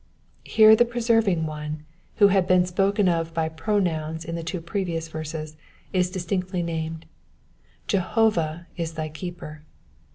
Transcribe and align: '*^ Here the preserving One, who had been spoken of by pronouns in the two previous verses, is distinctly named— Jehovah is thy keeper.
'*^ 0.45 0.47
Here 0.47 0.75
the 0.75 0.83
preserving 0.83 1.45
One, 1.45 1.85
who 2.15 2.29
had 2.29 2.47
been 2.47 2.65
spoken 2.65 3.07
of 3.07 3.35
by 3.35 3.49
pronouns 3.49 4.25
in 4.25 4.33
the 4.33 4.41
two 4.41 4.59
previous 4.59 5.07
verses, 5.07 5.57
is 5.93 6.09
distinctly 6.09 6.63
named— 6.63 7.05
Jehovah 7.93 8.65
is 8.75 8.93
thy 8.93 9.09
keeper. 9.09 9.61